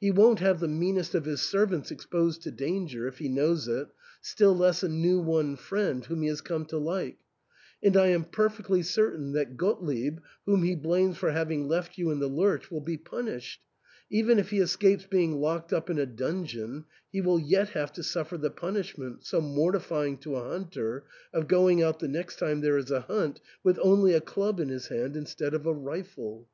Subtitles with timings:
[0.00, 3.86] He won't have the meanest of his servants exposed to danger, if he knows it,
[4.20, 7.18] still less a new won friend whom he has come to like;
[7.80, 12.18] and I am perfectly certain that Gottlieb, whom he blames for having left you in
[12.18, 13.60] the lurch, will be punished;
[14.10, 18.02] even if he escapes being locked up in a dungeon, he will yet have to
[18.02, 22.76] suffer the punishment, so mortifying to a hunter, of going out the next time there
[22.76, 26.48] is a hunt with only a club in his hand instead of a rifle.